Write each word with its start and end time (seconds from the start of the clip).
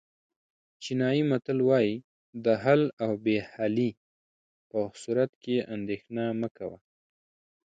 چینایي 0.83 1.23
متل 1.31 1.59
وایي 1.67 1.95
د 2.45 2.45
حل 2.63 2.81
او 3.03 3.11
بې 3.23 3.37
حلۍ 3.51 3.89
په 4.69 4.79
صورت 5.01 5.31
کې 5.43 5.55
اندېښنه 5.75 6.23
مه 6.41 6.49
کوئ. 6.57 6.77